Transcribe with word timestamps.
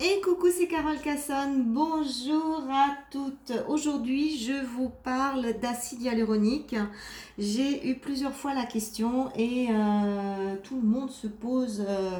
Et 0.00 0.20
coucou, 0.24 0.48
c'est 0.50 0.66
Carole 0.66 0.98
Casson. 0.98 1.54
Bonjour 1.66 2.64
à 2.68 2.96
toutes. 3.12 3.52
Aujourd'hui, 3.68 4.36
je 4.36 4.66
vous 4.66 4.90
parle 5.04 5.52
d'acide 5.62 6.02
hyaluronique. 6.02 6.74
J'ai 7.38 7.88
eu 7.88 7.94
plusieurs 7.94 8.34
fois 8.34 8.54
la 8.54 8.64
question 8.64 9.30
et 9.36 9.68
euh, 9.70 10.56
tout 10.64 10.74
le 10.74 10.82
monde 10.82 11.12
se 11.12 11.28
pose 11.28 11.84
euh, 11.88 12.18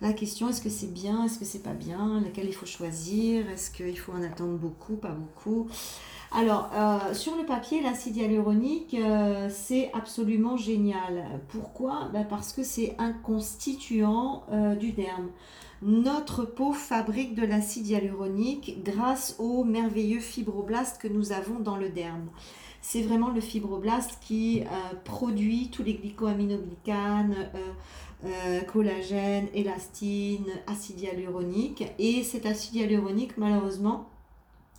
la 0.00 0.12
question 0.12 0.48
est-ce 0.48 0.62
que 0.62 0.68
c'est 0.68 0.92
bien, 0.92 1.24
est-ce 1.24 1.40
que 1.40 1.44
c'est 1.44 1.64
pas 1.64 1.72
bien, 1.72 2.20
lequel 2.20 2.46
il 2.46 2.54
faut 2.54 2.64
choisir, 2.64 3.50
est-ce 3.50 3.72
qu'il 3.72 3.98
faut 3.98 4.12
en 4.12 4.22
attendre 4.22 4.56
beaucoup, 4.56 4.94
pas 4.94 5.10
beaucoup. 5.10 5.66
Alors, 6.30 6.70
euh, 6.74 7.12
sur 7.12 7.34
le 7.34 7.44
papier, 7.44 7.82
l'acide 7.82 8.18
hyaluronique, 8.18 8.96
c'est 9.50 9.90
absolument 9.94 10.56
génial. 10.56 11.40
Pourquoi? 11.48 12.08
Ben 12.12 12.24
Parce 12.24 12.52
que 12.52 12.62
c'est 12.62 12.94
un 12.98 13.12
constituant 13.12 14.44
du 14.78 14.92
derme. 14.92 15.30
Notre 15.82 16.44
peau 16.44 16.72
fabrique 16.72 17.34
de 17.34 17.44
l'acide 17.44 17.86
hyaluronique 17.86 18.82
grâce 18.82 19.36
aux 19.38 19.62
merveilleux 19.62 20.20
fibroblastes 20.20 21.00
que 21.00 21.08
nous 21.08 21.32
avons 21.32 21.60
dans 21.60 21.76
le 21.76 21.90
derme. 21.90 22.28
C'est 22.80 23.02
vraiment 23.02 23.30
le 23.30 23.40
fibroblast 23.40 24.18
qui 24.20 24.60
euh, 24.60 24.94
produit 25.04 25.70
tous 25.70 25.82
les 25.82 25.94
glycoaminoglycanes, 25.94 27.34
euh, 27.54 27.72
euh, 28.24 28.60
collagène, 28.62 29.48
élastine, 29.52 30.46
acide 30.68 31.00
hyaluronique. 31.00 31.84
Et 31.98 32.22
cet 32.22 32.46
acide 32.46 32.76
hyaluronique, 32.76 33.36
malheureusement, 33.38 34.08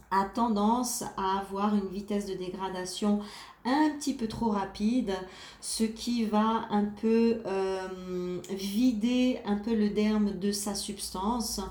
a 0.10 0.24
tendance 0.24 1.04
à 1.18 1.40
avoir 1.40 1.76
une 1.76 1.90
vitesse 1.90 2.26
de 2.28 2.34
dégradation 2.34 3.20
un 3.68 3.90
petit 3.92 4.14
peu 4.14 4.28
trop 4.28 4.50
rapide, 4.50 5.14
ce 5.62 5.84
qui 5.84 6.26
va 6.26 6.68
un 6.70 6.86
peu 6.86 7.42
euh, 7.46 8.40
vider 8.50 9.40
un 9.46 9.58
peu 9.58 9.76
le 9.76 9.90
derme 9.90 10.38
de 10.40 10.52
sa 10.52 10.74
substance. 10.76 11.62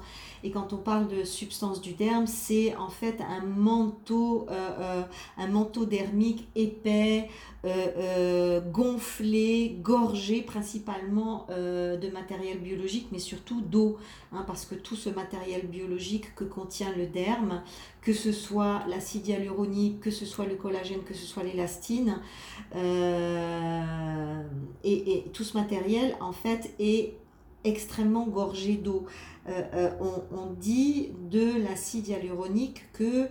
Et 0.46 0.50
quand 0.50 0.72
on 0.72 0.76
parle 0.76 1.08
de 1.08 1.24
substance 1.24 1.80
du 1.80 1.94
derme, 1.94 2.28
c'est 2.28 2.76
en 2.76 2.88
fait 2.88 3.20
un 3.20 3.44
manteau, 3.44 4.46
euh, 4.48 4.70
euh, 4.78 5.02
un 5.38 5.48
manteau 5.48 5.86
dermique 5.86 6.46
épais, 6.54 7.28
gonflé, 8.72 9.76
gorgé 9.82 10.42
principalement 10.42 11.48
de 11.48 12.12
matériel 12.12 12.60
biologique, 12.60 13.08
mais 13.10 13.18
surtout 13.18 13.60
d'eau, 13.60 13.96
hein, 14.32 14.44
parce 14.46 14.66
que 14.66 14.76
tout 14.76 14.94
ce 14.94 15.10
matériel 15.10 15.66
biologique 15.66 16.32
que 16.36 16.44
contient 16.44 16.92
le 16.96 17.06
derme, 17.08 17.62
que 18.06 18.12
ce 18.12 18.30
soit 18.30 18.84
l'acide 18.86 19.26
hyaluronique, 19.26 19.98
que 19.98 20.12
ce 20.12 20.24
soit 20.24 20.46
le 20.46 20.54
collagène, 20.54 21.02
que 21.02 21.12
ce 21.12 21.26
soit 21.26 21.42
l'élastine. 21.42 22.20
Euh, 22.76 24.42
et, 24.84 25.24
tout 25.32 25.42
ce 25.42 25.56
matériel, 25.56 26.16
en 26.20 26.30
fait, 26.30 26.72
est 26.78 27.14
extrêmement 27.66 28.26
gorgé 28.26 28.76
d'eau. 28.76 29.06
Euh, 29.48 29.62
euh, 29.74 29.90
on, 30.32 30.52
dit 30.58 31.10
de 31.30 31.62
l'acide 31.62 32.08
hyaluronique 32.08 32.84
que 32.92 33.28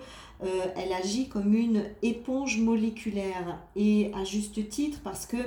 elle 0.76 0.92
agit 0.94 1.28
comme 1.30 1.56
une 1.56 1.86
éponge 2.02 2.60
moléculaire 2.60 3.60
et 3.76 4.12
à 4.14 4.26
juste 4.26 4.70
titre 4.70 5.00
parce 5.04 5.26
que 5.26 5.38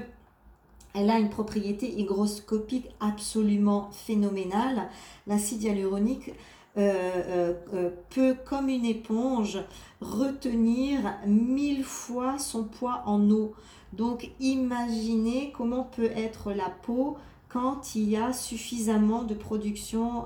elle 0.94 1.10
a 1.10 1.18
une 1.18 1.28
propriété 1.28 1.92
hygroscopique 2.00 2.88
absolument 2.98 3.90
phénoménale. 3.92 4.88
L'acide 5.26 5.62
hyaluronique 5.62 6.32
euh, 6.78 6.92
euh, 7.26 7.54
euh, 7.74 7.90
peut, 8.10 8.36
comme 8.44 8.68
une 8.68 8.84
éponge, 8.84 9.58
retenir 10.00 11.00
mille 11.26 11.82
fois 11.82 12.38
son 12.38 12.64
poids 12.64 13.02
en 13.06 13.30
eau. 13.30 13.52
Donc 13.92 14.30
imaginez 14.38 15.52
comment 15.56 15.82
peut 15.82 16.10
être 16.14 16.52
la 16.52 16.70
peau 16.70 17.16
quand 17.48 17.94
il 17.94 18.10
y 18.10 18.16
a 18.16 18.32
suffisamment 18.32 19.22
de 19.22 19.34
production, 19.34 20.24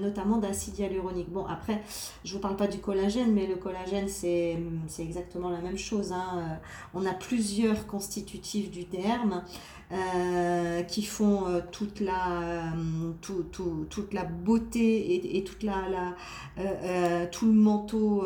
notamment 0.00 0.38
d'acide 0.38 0.78
hyaluronique. 0.78 1.30
Bon, 1.30 1.44
après, 1.46 1.82
je 2.24 2.30
ne 2.30 2.34
vous 2.36 2.40
parle 2.40 2.56
pas 2.56 2.68
du 2.68 2.78
collagène, 2.78 3.32
mais 3.32 3.46
le 3.46 3.56
collagène, 3.56 4.08
c'est 4.08 4.56
exactement 4.98 5.50
la 5.50 5.60
même 5.60 5.78
chose. 5.78 6.12
Hein. 6.12 6.58
On 6.94 7.04
a 7.06 7.12
plusieurs 7.12 7.86
constitutifs 7.88 8.70
du 8.70 8.84
derme. 8.84 9.42
Euh, 9.90 10.82
qui 10.82 11.02
font 11.02 11.46
euh, 11.46 11.60
toute, 11.72 12.00
la, 12.00 12.42
euh, 12.42 13.12
toute 13.22 14.12
la 14.12 14.24
beauté 14.24 15.38
et, 15.38 15.44
toute 15.44 15.62
la, 15.62 15.88
la 15.88 17.26
tout 17.28 17.46
le 17.46 17.52
manteau 17.52 18.22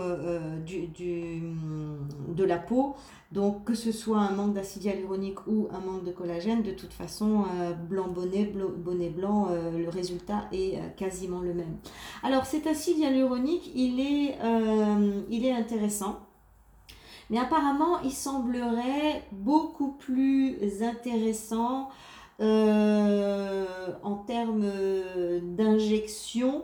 de 2.28 2.44
la 2.44 2.58
peau. 2.58 2.96
Donc 3.30 3.64
que 3.64 3.74
ce 3.74 3.92
soit 3.92 4.18
un 4.18 4.32
manque 4.32 4.54
d'acide 4.54 4.84
hyaluronique 4.84 5.46
ou 5.46 5.68
un 5.70 5.78
manque 5.78 6.04
de 6.04 6.10
collagène, 6.10 6.62
de 6.62 6.72
toute 6.72 6.92
façon, 6.92 7.44
blanc 7.88 8.08
bonnet, 8.08 8.44
blanc, 9.10 9.48
le 9.50 9.88
résultat 9.88 10.48
est 10.52 10.80
quasiment 10.96 11.40
le 11.40 11.54
même. 11.54 11.76
Alors 12.24 12.44
cet 12.44 12.66
acide 12.66 12.98
hyaluronique, 12.98 13.70
il 13.74 14.00
il 15.30 15.46
est 15.46 15.52
intéressant. 15.52 16.18
Mais 17.32 17.38
apparemment, 17.38 17.98
il 18.04 18.12
semblerait 18.12 19.24
beaucoup 19.32 19.92
plus 19.92 20.82
intéressant 20.82 21.88
euh, 22.40 23.64
en 24.02 24.16
termes 24.16 24.70
d'injection 25.40 26.62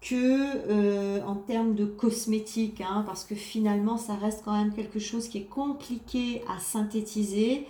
que 0.00 0.14
euh, 0.14 1.22
en 1.26 1.34
termes 1.34 1.74
de 1.74 1.84
cosmétique, 1.84 2.80
hein, 2.80 3.02
parce 3.04 3.24
que 3.24 3.34
finalement, 3.34 3.98
ça 3.98 4.14
reste 4.14 4.40
quand 4.42 4.56
même 4.56 4.72
quelque 4.72 4.98
chose 4.98 5.28
qui 5.28 5.36
est 5.36 5.50
compliqué 5.50 6.42
à 6.48 6.60
synthétiser 6.60 7.66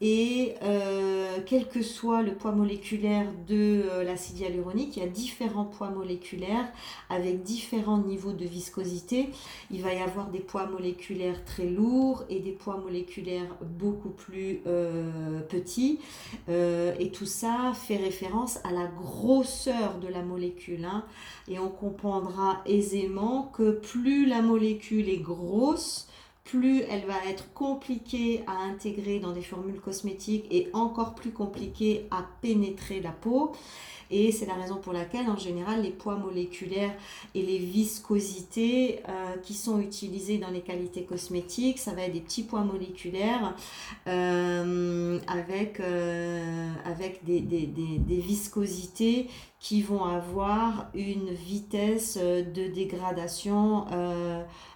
et 0.00 0.54
euh, 0.62 1.38
quel 1.46 1.68
que 1.68 1.82
soit 1.82 2.22
le 2.22 2.34
poids 2.34 2.52
moléculaire 2.52 3.26
de 3.46 3.84
euh, 3.90 4.04
l'acide 4.04 4.38
hyaluronique, 4.38 4.96
il 4.96 5.02
y 5.02 5.06
a 5.06 5.08
différents 5.08 5.64
poids 5.64 5.90
moléculaires 5.90 6.68
avec 7.08 7.42
différents 7.42 7.98
niveaux 7.98 8.32
de 8.32 8.44
viscosité. 8.44 9.30
Il 9.70 9.82
va 9.82 9.94
y 9.94 10.00
avoir 10.00 10.28
des 10.28 10.40
poids 10.40 10.66
moléculaires 10.66 11.44
très 11.44 11.66
lourds 11.66 12.24
et 12.28 12.40
des 12.40 12.52
poids 12.52 12.78
moléculaires 12.78 13.56
beaucoup 13.60 14.10
plus 14.10 14.60
euh, 14.66 15.40
petits. 15.40 15.98
et 16.48 17.10
tout 17.12 17.26
ça 17.26 17.72
fait 17.74 17.96
référence 17.96 18.58
à 18.64 18.72
la 18.72 18.86
grosseur 18.86 19.98
de 19.98 20.08
la 20.08 20.22
molécule. 20.22 20.84
Hein. 20.84 21.04
et 21.48 21.58
on 21.58 21.68
comprendra 21.68 22.62
aisément 22.66 23.50
que 23.52 23.72
plus 23.72 24.26
la 24.26 24.42
molécule 24.42 25.08
est 25.08 25.18
grosse, 25.18 26.08
plus 26.44 26.82
elle 26.82 27.06
va 27.06 27.24
être 27.28 27.52
compliquée 27.52 28.42
à 28.46 28.52
intégrer 28.52 29.20
dans 29.20 29.32
des 29.32 29.42
formules 29.42 29.80
cosmétiques 29.80 30.46
et 30.50 30.68
encore 30.72 31.14
plus 31.14 31.30
compliquée 31.30 32.06
à 32.10 32.24
pénétrer 32.40 33.00
la 33.00 33.12
peau. 33.12 33.52
Et 34.12 34.30
c'est 34.30 34.44
la 34.44 34.54
raison 34.54 34.76
pour 34.76 34.92
laquelle, 34.92 35.28
en 35.30 35.38
général, 35.38 35.82
les 35.82 35.90
poids 35.90 36.16
moléculaires 36.16 36.94
et 37.34 37.42
les 37.42 37.56
viscosités 37.56 39.00
euh, 39.08 39.36
qui 39.42 39.54
sont 39.54 39.80
utilisés 39.80 40.36
dans 40.36 40.50
les 40.50 40.60
qualités 40.60 41.04
cosmétiques, 41.04 41.78
ça 41.78 41.94
va 41.94 42.02
être 42.02 42.12
des 42.12 42.20
petits 42.20 42.42
poids 42.42 42.60
moléculaires 42.60 43.56
euh, 44.06 45.18
avec, 45.26 45.80
euh, 45.80 46.70
avec 46.84 47.24
des, 47.24 47.40
des, 47.40 47.66
des, 47.66 48.16
viscosités 48.18 49.28
qui 49.62 49.80
vont 49.80 50.04
avoir 50.04 50.90
une 50.92 51.30
vitesse 51.30 52.18
de 52.18 52.66
dégradation 52.66 53.86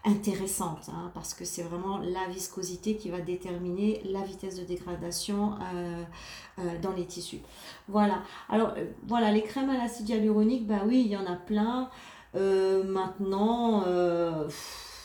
intéressante, 0.04 0.90
hein, 0.92 1.10
parce 1.12 1.34
que 1.34 1.44
c'est 1.44 1.62
vraiment 1.62 1.98
la 1.98 2.28
viscosité 2.32 2.96
qui 2.96 3.10
va 3.10 3.20
déterminer 3.20 4.00
la 4.04 4.22
vitesse 4.22 4.56
de 4.60 4.64
dégradation 4.64 5.54
dans 6.82 6.92
les 6.92 7.04
tissus. 7.04 7.40
Voilà. 7.88 8.22
Alors, 8.48 8.74
voilà 9.08 9.32
les 9.32 9.42
crèmes 9.42 9.70
à 9.70 9.76
l'acide 9.76 10.08
hyaluronique, 10.08 10.68
bah 10.68 10.82
oui, 10.86 11.02
il 11.04 11.10
y 11.10 11.16
en 11.16 11.26
a 11.26 11.34
plein. 11.34 11.90
Euh, 12.36 12.84
maintenant, 12.84 13.84
euh, 13.86 14.48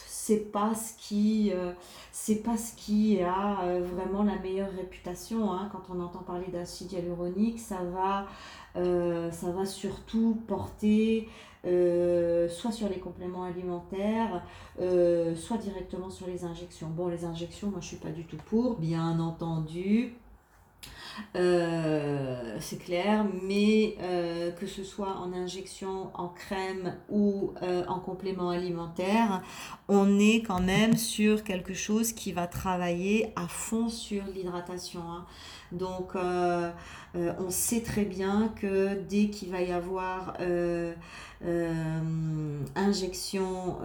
c'est 0.07 0.51
pas 0.51 0.73
ce 0.75 0.93
qui, 0.97 1.51
euh, 1.53 1.71
c'est 2.11 2.43
pas 2.43 2.57
ce 2.57 2.75
qui 2.75 3.21
a 3.21 3.79
vraiment 3.79 4.23
la 4.23 4.37
meilleure 4.37 4.71
réputation. 4.71 5.51
Hein. 5.51 5.69
Quand 5.71 5.93
on 5.93 5.99
entend 6.01 6.19
parler 6.19 6.47
d'acide 6.47 6.91
hyaluronique, 6.91 7.59
ça 7.59 7.79
va, 7.93 8.27
ça 8.75 9.51
va 9.51 9.65
surtout 9.65 10.41
porter 10.47 11.27
soit 11.63 12.71
sur 12.71 12.89
les 12.89 12.99
compléments 12.99 13.43
alimentaires, 13.43 14.43
soit 14.77 15.57
directement 15.57 16.09
sur 16.09 16.27
les 16.27 16.43
injections. 16.43 16.89
Bon, 16.89 17.07
les 17.07 17.25
injections, 17.25 17.69
moi 17.69 17.79
je 17.81 17.87
suis 17.87 17.97
pas 17.97 18.11
du 18.11 18.23
tout 18.25 18.37
pour, 18.45 18.77
bien 18.79 19.19
entendu. 19.19 20.15
Euh, 21.35 22.57
c'est 22.59 22.77
clair, 22.77 23.25
mais 23.43 23.95
euh, 24.01 24.51
que 24.51 24.67
ce 24.67 24.83
soit 24.83 25.17
en 25.17 25.33
injection, 25.33 26.11
en 26.13 26.27
crème 26.27 26.95
ou 27.09 27.53
euh, 27.61 27.83
en 27.87 27.99
complément 27.99 28.49
alimentaire, 28.49 29.41
on 29.87 30.19
est 30.19 30.43
quand 30.45 30.61
même 30.61 30.97
sur 30.97 31.43
quelque 31.43 31.73
chose 31.73 32.13
qui 32.13 32.31
va 32.31 32.47
travailler 32.47 33.33
à 33.35 33.47
fond 33.47 33.89
sur 33.89 34.23
l'hydratation. 34.33 35.01
Hein. 35.01 35.25
Donc, 35.71 36.15
on 36.15 37.49
sait 37.49 37.81
très 37.81 38.03
bien 38.03 38.53
que 38.59 39.01
dès 39.03 39.29
qu'il 39.29 39.51
va 39.51 39.61
y 39.61 39.71
avoir 39.71 40.35
injection 42.75 43.77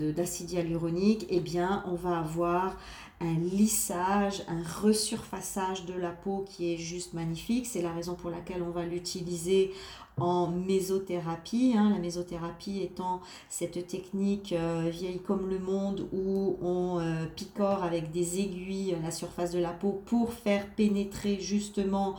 d'acide 0.00 0.50
hyaluronique, 0.52 1.26
eh 1.28 1.40
bien, 1.40 1.84
on 1.86 1.94
va 1.94 2.20
avoir 2.20 2.78
un 3.20 3.34
lissage, 3.34 4.42
un 4.48 4.62
resurfaçage 4.82 5.86
de 5.86 5.94
la 5.94 6.10
peau 6.10 6.44
qui 6.48 6.74
est 6.74 6.76
juste 6.76 7.14
magnifique. 7.14 7.66
C'est 7.66 7.82
la 7.82 7.92
raison 7.92 8.14
pour 8.14 8.30
laquelle 8.30 8.62
on 8.62 8.70
va 8.70 8.84
l'utiliser 8.84 9.72
en 10.16 10.48
mésothérapie. 10.48 11.74
Hein. 11.76 11.90
La 11.90 11.98
mésothérapie 11.98 12.80
étant 12.82 13.20
cette 13.48 13.86
technique 13.86 14.52
euh, 14.52 14.88
vieille 14.90 15.20
comme 15.20 15.48
le 15.48 15.58
monde 15.58 16.08
où 16.12 16.56
on 16.62 17.00
euh, 17.00 17.26
picore 17.34 17.82
avec 17.82 18.12
des 18.12 18.38
aiguilles 18.40 18.96
la 19.02 19.10
surface 19.10 19.50
de 19.50 19.58
la 19.58 19.72
peau 19.72 20.02
pour 20.06 20.32
faire 20.32 20.66
pénétrer 20.76 21.40
justement 21.40 22.14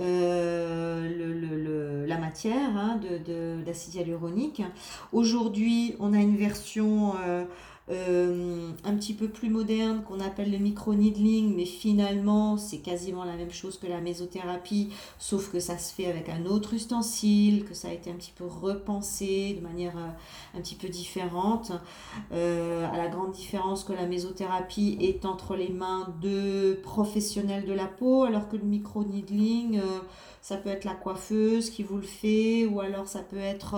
le, 0.00 1.06
la 2.06 2.18
matière 2.18 2.76
hein, 2.76 3.00
de, 3.02 3.62
d'acide 3.64 3.94
hyaluronique. 3.94 4.62
Aujourd'hui, 5.12 5.96
on 5.98 6.12
a 6.12 6.18
une 6.18 6.36
version 6.36 7.14
euh, 7.90 8.70
un 8.84 8.94
petit 8.96 9.14
peu 9.14 9.28
plus 9.28 9.48
moderne 9.48 10.02
qu'on 10.06 10.20
appelle 10.20 10.50
le 10.50 10.58
micro-needling, 10.58 11.54
mais 11.56 11.64
finalement 11.64 12.56
c'est 12.58 12.78
quasiment 12.78 13.24
la 13.24 13.34
même 13.34 13.50
chose 13.50 13.78
que 13.78 13.86
la 13.86 14.00
mésothérapie, 14.00 14.90
sauf 15.18 15.50
que 15.50 15.58
ça 15.58 15.78
se 15.78 15.94
fait 15.94 16.06
avec 16.06 16.28
un 16.28 16.44
autre 16.44 16.74
ustensile, 16.74 17.64
que 17.64 17.74
ça 17.74 17.88
a 17.88 17.92
été 17.92 18.10
un 18.10 18.14
petit 18.14 18.32
peu 18.36 18.44
repensé 18.44 19.54
de 19.54 19.66
manière 19.66 19.96
euh, 19.96 20.58
un 20.58 20.60
petit 20.60 20.74
peu 20.74 20.88
différente. 20.88 21.72
Euh, 22.32 22.86
à 22.92 22.96
la 22.96 23.08
grande 23.08 23.32
différence 23.32 23.84
que 23.84 23.92
la 23.92 24.06
mésothérapie 24.06 24.98
est 25.00 25.24
entre 25.24 25.56
les 25.56 25.70
mains 25.70 26.12
de 26.20 26.78
professionnels 26.82 27.64
de 27.64 27.72
la 27.72 27.86
peau, 27.86 28.24
alors 28.24 28.48
que 28.48 28.56
le 28.56 28.64
micro-needling 28.64 29.80
ça 30.40 30.56
peut 30.56 30.70
être 30.70 30.84
la 30.84 30.94
coiffeuse 30.94 31.68
qui 31.68 31.82
vous 31.82 31.96
le 31.96 32.02
fait, 32.02 32.64
ou 32.64 32.80
alors 32.80 33.06
ça 33.06 33.20
peut 33.20 33.36
être, 33.36 33.74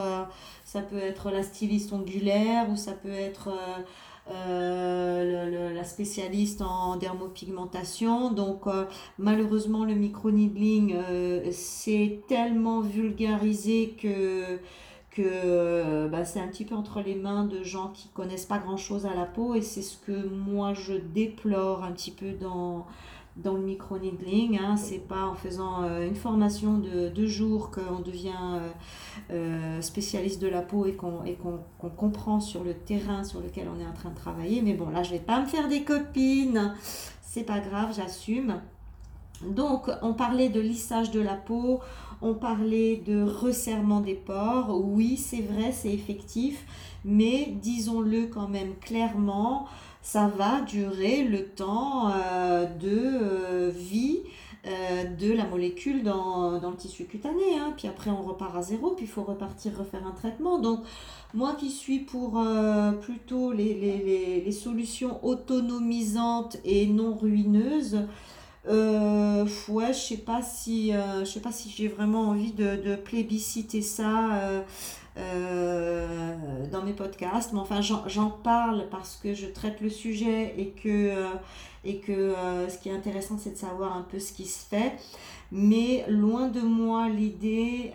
ça 0.73 0.83
peut 0.83 0.99
être 0.99 1.33
la 1.33 1.43
styliste 1.43 1.93
ongulaire, 1.93 2.71
ou 2.71 2.77
ça 2.77 2.93
peut 2.93 3.09
être 3.09 3.49
euh, 3.49 3.83
euh, 4.31 5.75
la 5.75 5.83
spécialiste 5.83 6.63
en 6.63 6.95
dermopigmentation. 6.95 8.31
Donc 8.31 8.67
malheureusement 9.19 9.85
le 9.85 9.95
micro-needling 9.95 10.95
c'est 11.51 12.21
tellement 12.29 12.81
vulgarisé 12.83 13.97
que 14.01 14.61
que 15.11 16.07
bah, 16.07 16.25
c'est 16.25 16.39
un 16.39 16.47
petit 16.47 16.65
peu 16.65 16.77
entre 16.77 17.01
les 17.01 17.17
mains 17.17 17.45
de 17.45 17.65
gens 17.65 17.89
qui 17.89 18.07
connaissent 18.11 18.47
pas 18.47 18.59
grand 18.59 18.77
chose 18.77 19.07
à 19.07 19.15
la 19.15 19.27
peau 19.27 19.57
et 19.57 19.63
c'est 19.63 19.83
ce 19.83 19.97
que 19.99 20.29
moi 20.29 20.73
je 20.73 20.93
déplore 20.93 21.83
un 21.83 21.91
petit 21.91 22.13
peu 22.13 22.31
dans, 22.31 22.87
dans 23.37 23.55
le 23.55 23.63
micro-needling. 23.63 24.59
Hein, 24.59 24.77
c'est 24.77 25.07
pas 25.07 25.27
en 25.27 25.35
faisant 25.35 25.83
euh, 25.83 26.07
une 26.07 26.15
formation 26.15 26.79
de 26.79 27.09
deux 27.09 27.27
jours 27.27 27.71
qu'on 27.71 28.01
devient 28.01 28.33
euh, 28.55 28.71
euh, 29.31 29.81
spécialiste 29.81 30.41
de 30.41 30.49
la 30.49 30.63
peau 30.63 30.87
et 30.87 30.95
qu'on 30.95 31.91
comprend 31.97 32.41
sur 32.41 32.65
le 32.65 32.75
terrain 32.75 33.25
sur 33.25 33.41
lequel 33.41 33.69
on 33.75 33.81
est 33.81 33.87
en 33.87 33.93
train 33.93 34.11
de 34.11 34.17
travailler. 34.17 34.63
Mais 34.63 34.75
bon, 34.75 34.91
là, 34.91 35.03
je 35.03 35.11
vais 35.11 35.19
pas 35.19 35.41
me 35.41 35.47
faire 35.47 35.69
des 35.69 35.83
copines. 35.83 36.75
C'est 37.23 37.45
pas 37.45 37.61
grave, 37.61 37.95
j'assume. 37.95 38.61
Donc, 39.43 39.91
on 40.03 40.13
parlait 40.13 40.51
de 40.51 40.61
lissage 40.61 41.11
de 41.11 41.21
la 41.21 41.35
peau, 41.35 41.81
on 42.21 42.35
parlait 42.35 42.97
de 43.07 43.23
resserrement 43.23 44.01
des 44.01 44.15
pores. 44.15 44.79
Oui, 44.85 45.17
c'est 45.17 45.41
vrai, 45.41 45.73
c'est 45.73 45.93
effectif, 45.93 46.67
mais 47.05 47.55
disons-le 47.63 48.27
quand 48.27 48.49
même 48.49 48.75
clairement, 48.81 49.67
ça 50.03 50.29
va 50.29 50.61
durer 50.63 51.25
le 51.25 51.47
temps 51.47 52.11
euh, 52.11 52.67
de 52.67 52.89
euh, 52.91 53.71
vie 53.71 54.21
euh, 54.67 55.05
de 55.05 55.33
la 55.33 55.47
molécule 55.47 56.03
dans, 56.03 56.61
le 56.61 56.77
tissu 56.77 57.05
cutané. 57.05 57.59
Hein. 57.59 57.73
Puis 57.77 57.89
après, 57.89 58.11
on 58.11 58.23
repart 58.23 58.57
à 58.57 58.63
zéro, 58.63 58.91
puis 58.91 59.05
il 59.05 59.11
faut 59.11 59.23
repartir 59.23 59.73
refaire 59.79 60.07
un 60.07 60.13
traitement. 60.13 60.59
Donc, 60.59 60.81
moi 61.35 61.55
qui 61.55 61.71
suis 61.71 62.01
pour 62.01 62.43
plutôt 63.01 63.53
les, 63.53 64.53
solutions 64.53 65.25
autonomisantes 65.25 66.57
et 66.65 66.87
non 66.87 67.15
ruineuses, 67.15 68.01
ouais, 68.67 69.93
je 69.93 69.99
sais 69.99 70.17
pas 70.17 70.43
si, 70.43 70.93
sais 71.25 71.41
pas 71.41 71.53
si 71.53 71.71
j'ai 71.71 71.89
vraiment 71.89 72.29
envie 72.31 72.53
de, 72.53 72.77
de 72.77 72.97
plébisciter 72.97 73.81
ça 73.81 74.65
euh, 75.21 76.67
dans 76.71 76.83
mes 76.83 76.93
podcasts, 76.93 77.53
mais 77.53 77.59
enfin 77.59 77.81
j'en 77.81 78.31
parle 78.31 78.87
parce 78.91 79.17
que 79.17 79.35
je 79.35 79.47
traite 79.47 79.81
le 79.81 79.91
sujet 79.91 80.55
et 80.57 80.71
que, 80.71 80.89
euh, 80.89 81.29
et 81.85 81.99
que 81.99 82.13
euh, 82.13 82.69
ce 82.69 82.79
qui 82.79 82.89
est 82.89 82.93
intéressant 82.93 83.37
c'est 83.39 83.51
de 83.51 83.57
savoir 83.57 83.97
un 83.97 84.03
peu 84.03 84.19
ce 84.19 84.33
qui 84.33 84.47
se 84.47 84.65
fait. 84.67 84.93
Mais 85.53 86.05
loin 86.09 86.49
de 86.49 86.61
moi 86.61 87.09
l'idée 87.09 87.93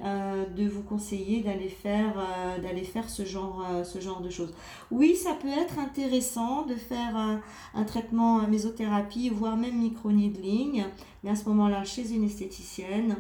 de 0.57 0.68
vous 0.68 0.83
conseiller 0.83 1.42
d'aller 1.42 1.69
faire, 1.69 2.16
faire 2.83 3.10
ce, 3.10 3.24
genre, 3.24 3.66
ce 3.86 4.01
genre 4.01 4.19
de 4.19 4.30
choses. 4.30 4.54
Oui, 4.92 5.16
ça 5.16 5.31
peut 5.42 5.48
être 5.48 5.80
intéressant 5.80 6.66
de 6.66 6.75
faire 6.75 7.16
un 7.16 7.83
traitement 7.86 8.45
mésothérapie, 8.45 9.30
voire 9.30 9.56
même 9.56 9.77
micro-needling, 9.77 10.83
mais 11.24 11.30
à 11.30 11.36
ce 11.38 11.48
moment-là 11.48 11.86
chez 11.86 12.12
une 12.12 12.25
esthéticienne. 12.25 13.16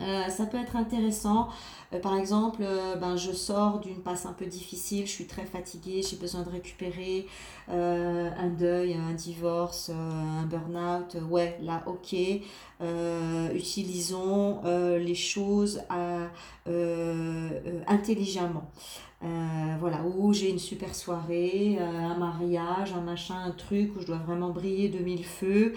Euh, 0.00 0.28
ça 0.28 0.46
peut 0.46 0.58
être 0.58 0.76
intéressant. 0.76 1.48
Euh, 1.92 2.00
par 2.00 2.16
exemple, 2.16 2.58
euh, 2.62 2.96
ben, 2.96 3.16
je 3.16 3.30
sors 3.32 3.78
d'une 3.80 4.02
passe 4.02 4.26
un 4.26 4.32
peu 4.32 4.46
difficile, 4.46 5.06
je 5.06 5.12
suis 5.12 5.26
très 5.26 5.44
fatiguée, 5.46 6.02
j'ai 6.02 6.16
besoin 6.16 6.42
de 6.42 6.50
récupérer 6.50 7.26
un 7.68 8.46
deuil, 8.48 8.94
un 8.94 9.12
divorce, 9.14 9.90
un 9.90 10.44
burn-out. 10.46 11.16
Ouais, 11.28 11.58
là, 11.62 11.82
ok. 11.86 12.14
Utilisons 13.54 14.60
les 14.64 15.14
choses 15.14 15.82
intelligemment. 17.86 18.70
voilà, 19.80 20.02
où 20.04 20.32
j'ai 20.32 20.50
une 20.50 20.58
super 20.58 20.94
soirée, 20.94 21.78
un 21.78 22.16
mariage, 22.16 22.92
un 22.92 23.00
machin, 23.00 23.36
un 23.44 23.52
truc 23.52 23.96
où 23.96 24.00
je 24.00 24.06
dois 24.06 24.18
vraiment 24.18 24.50
briller 24.50 24.88
de 24.88 24.98
mille 24.98 25.24
feux. 25.24 25.74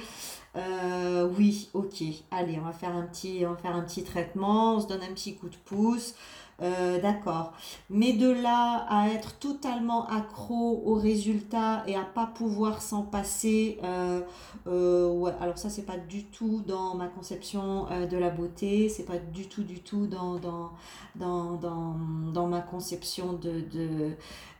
Euh, 0.56 1.30
oui, 1.38 1.69
ok, 1.74 2.04
allez, 2.31 2.57
on 2.60 2.66
va 2.66 2.74
faire 2.74 2.96
un 2.96 3.04
petit, 3.04 3.44
on 3.45 3.52
va 3.52 3.57
faire 3.57 3.75
un 3.75 3.81
petit 3.81 4.04
traitement, 4.04 4.75
on 4.75 4.80
se 4.81 4.88
donne 4.88 5.04
un 5.04 5.13
petit 5.13 5.36
coup 5.36 5.50
de 5.50 5.56
pouce. 5.66 6.16
Euh, 6.62 7.00
d'accord. 7.02 7.54
Mais 7.90 8.14
de 8.14 8.30
là 8.30 8.86
à 8.90 9.08
être 9.10 9.40
totalement 9.40 10.06
accro 10.08 10.82
au 10.86 10.96
résultat 10.96 11.84
et 11.88 11.96
à 11.96 12.04
pas 12.04 12.26
pouvoir 12.28 12.82
s'en 12.82 13.04
passer, 13.04 13.80
euh, 13.84 15.10
ouais, 15.10 15.32
alors 15.40 15.58
ça 15.58 15.70
c'est 15.70 15.86
pas 15.86 15.98
du 15.98 16.26
tout 16.26 16.62
dans 16.68 16.96
ma 16.96 17.08
conception 17.08 17.86
de 18.12 18.18
la 18.18 18.30
beauté, 18.30 18.90
c'est 18.90 19.06
pas 19.06 19.18
du 19.18 19.48
tout 19.48 19.64
du 19.64 19.80
tout 19.82 20.08
dans, 20.08 20.36
dans, 20.36 20.72
dans, 21.16 21.54
dans, 21.54 21.96
dans 22.34 22.48
ma 22.48 22.62
conception 22.62 23.34
de, 23.34 23.62
de, 23.62 24.12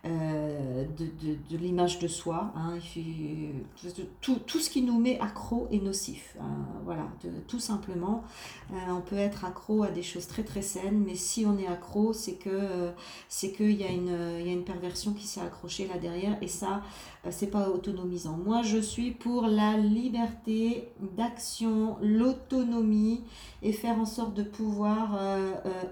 euh, 0.06 0.86
de, 0.98 1.08
de, 1.28 1.38
de 1.50 1.58
l'image 1.58 2.00
de 2.00 2.08
soi. 2.08 2.54
Hein, 2.56 2.78
tout, 4.22 4.40
tout, 4.48 4.60
ce 4.60 4.70
qui 4.70 4.82
nous 4.82 4.98
met 4.98 5.20
accro 5.20 5.68
est 5.72 5.84
nocif. 5.84 6.38
Hein, 6.40 6.68
voilà, 6.86 7.06
tout 7.50 7.60
simplement. 7.60 8.24
Euh, 8.72 8.76
on 8.92 9.02
peut 9.02 9.18
être 9.18 9.44
accro 9.44 9.84
à 9.84 9.90
des 9.90 10.02
choses 10.02 10.26
très 10.26 10.44
très 10.44 10.62
saines, 10.62 11.04
mais 11.06 11.16
si 11.16 11.46
on 11.46 11.58
est 11.58 11.68
accro, 11.68 12.14
c'est 12.14 12.36
que 12.36 12.92
c'est 13.28 13.52
qu'il 13.52 13.74
y, 13.74 13.84
a 13.84 13.92
une, 13.92 14.08
y 14.46 14.50
a 14.50 14.54
une 14.54 14.64
perversion 14.64 15.12
qui 15.12 15.28
s'est 15.28 15.42
accrochée 15.42 15.86
là 15.86 15.98
derrière, 15.98 16.38
et 16.42 16.48
ça, 16.48 16.82
euh, 17.26 17.30
c'est 17.32 17.48
pas 17.52 17.68
autonomisant. 17.68 18.38
Moi, 18.38 18.62
je 18.62 18.78
suis 18.78 19.12
pour 19.12 19.48
la 19.48 19.76
liberté 19.76 20.94
d'action, 21.18 21.98
l'autonomie 22.02 23.26
et 23.62 23.74
faire 23.74 24.00
en 24.00 24.06
sorte 24.06 24.34
de 24.34 24.44
pouvoir 24.44 25.20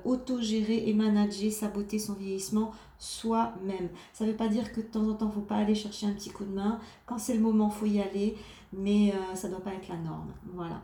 autogérer 0.05 0.88
et 0.88 0.93
manager 0.93 1.51
sa 1.51 1.67
beauté, 1.67 2.00
son 2.00 2.13
vieillissement 2.13 2.72
soi-même. 3.00 3.89
Ça 4.13 4.25
ne 4.25 4.32
veut 4.32 4.36
pas 4.36 4.48
dire 4.48 4.72
que 4.72 4.82
de 4.82 4.86
temps 4.86 5.08
en 5.08 5.13
temps, 5.13 5.25
il 5.25 5.30
ne 5.30 5.34
faut 5.34 5.42
pas 5.42 5.58
aller 5.58 5.75
chercher 5.75 6.08
un 6.08 6.13
petit 6.13 6.32
coup 6.32 6.46
de 6.46 6.54
main. 6.54 6.80
Quand 7.06 7.18
c'est 7.18 7.34
le 7.34 7.42
moment, 7.42 7.72
il 7.74 7.80
faut 7.80 7.86
y 7.86 8.01
aller, 8.01 8.38
mais 8.74 9.13
euh, 9.13 9.36
ça 9.36 9.48
ne 9.48 9.54
doit 9.54 9.63
pas 9.63 9.74
être 9.74 9.88
la 9.88 9.98
norme. 9.98 10.32
Voilà. 10.54 10.82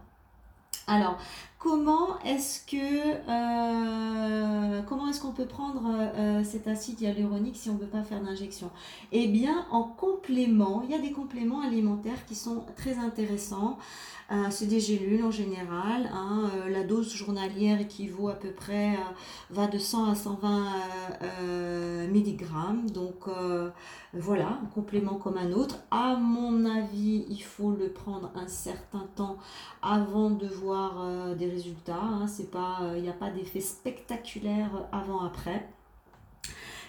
Alors, 0.87 1.17
comment 1.63 2.19
est-ce 2.25 2.59
que 2.65 2.75
euh, 3.29 4.81
comment 4.81 5.07
est-ce 5.07 5.21
qu'on 5.21 5.31
peut 5.31 5.45
prendre 5.45 5.83
euh, 5.87 6.43
cet 6.43 6.67
acide 6.67 6.99
hyaluronique 6.99 7.55
si 7.55 7.69
on 7.69 7.75
ne 7.75 7.79
veut 7.79 7.87
pas 7.87 8.03
faire 8.03 8.21
d'injection? 8.21 8.69
Eh 9.13 9.27
bien, 9.27 9.65
en 9.71 9.83
complément, 9.83 10.83
il 10.83 10.91
y 10.91 10.93
a 10.93 10.99
des 10.99 11.13
compléments 11.13 11.61
alimentaires 11.61 12.25
qui 12.27 12.35
sont 12.35 12.65
très 12.75 12.97
intéressants. 12.97 13.77
Euh, 14.31 14.45
c'est 14.49 14.67
des 14.67 14.79
gélules 14.79 15.23
en 15.23 15.31
général. 15.31 16.09
Hein, 16.13 16.49
la 16.69 16.83
dose 16.83 17.13
journalière 17.13 17.79
équivaut 17.79 18.29
à 18.29 18.33
peu 18.33 18.51
près 18.51 18.97
va 19.49 19.67
de 19.67 19.77
100 19.77 20.11
à 20.11 20.15
120 20.15 20.65
mg. 22.09 22.91
Donc 22.91 23.27
voilà, 24.13 24.59
un 24.63 24.67
complément 24.73 25.15
comme 25.15 25.37
un 25.37 25.51
autre. 25.51 25.79
À 25.91 26.15
mon 26.15 26.65
avis, 26.65 27.25
il 27.29 27.43
faut 27.43 27.71
le 27.71 27.89
prendre 27.89 28.31
un 28.35 28.47
certain 28.47 29.07
temps 29.15 29.37
avant 29.81 30.29
de 30.29 30.47
voir 30.47 31.35
des 31.35 31.52
résultats. 31.53 31.95
Hein, 31.95 32.27
c'est 32.27 32.51
pas, 32.51 32.79
il 32.81 32.85
euh, 32.85 32.99
n'y 32.99 33.09
a 33.09 33.13
pas 33.13 33.29
d'effet 33.29 33.61
spectaculaire 33.61 34.71
avant-après. 34.91 35.67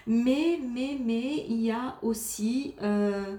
Mais, 0.07 0.59
mais, 0.63 0.99
mais, 1.03 1.47
il 1.49 1.63
y 1.63 1.71
a 1.71 1.97
aussi 2.03 2.75
euh, 2.83 3.37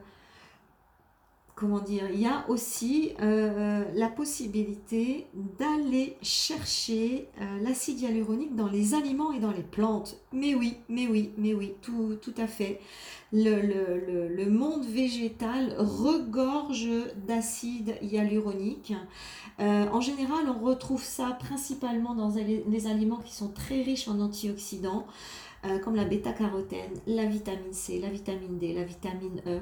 comment 1.55 1.79
dire, 1.79 2.03
il 2.13 2.19
y 2.19 2.27
a 2.27 2.43
aussi 2.49 3.13
euh, 3.21 3.85
la 3.93 4.09
possibilité 4.09 5.27
d'aller 5.57 6.17
chercher 6.21 7.29
euh, 7.39 7.63
l'acide 7.63 8.01
hyaluronique 8.01 8.55
dans 8.55 8.67
les 8.67 8.93
aliments 8.93 9.31
et 9.31 9.39
dans 9.39 9.51
les 9.51 9.63
plantes. 9.63 10.17
Mais 10.33 10.53
oui, 10.53 10.77
mais 10.89 11.07
oui, 11.07 11.31
mais 11.37 11.53
oui, 11.53 11.73
tout, 11.81 12.17
tout 12.21 12.33
à 12.37 12.47
fait. 12.47 12.81
Le, 13.31 14.49
monde 14.49 14.85
végétal 14.85 15.75
regorge 15.77 16.87
d'acide 17.25 17.97
hyaluronique. 18.01 18.93
Euh, 19.59 19.87
en 19.91 20.01
général, 20.01 20.45
on 20.49 20.63
retrouve 20.63 21.03
ça 21.03 21.37
principalement 21.39 22.15
dans 22.15 22.33
les 22.35 22.87
aliments 22.87 23.21
qui 23.23 23.33
sont 23.33 23.49
très 23.49 23.81
riches 23.81 24.07
en 24.07 24.19
antioxydants. 24.19 25.05
Euh, 25.67 25.79
comme 25.79 25.95
la 25.95 26.03
bêta-carotène, 26.03 26.91
la 27.07 27.25
vitamine 27.25 27.73
C, 27.73 27.99
la 27.99 28.09
vitamine 28.09 28.57
D, 28.59 28.73
la 28.73 28.83
vitamine 28.83 29.41
E, 29.47 29.59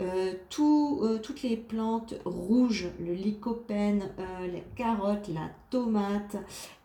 euh, 0.00 0.32
euh, 0.58 1.18
toutes 1.18 1.42
les 1.42 1.56
plantes 1.56 2.14
rouges, 2.24 2.88
le 2.98 3.12
lycopène, 3.12 4.10
les 4.52 4.64
carottes, 4.74 5.28
la 5.28 5.50
tomate, 5.70 6.36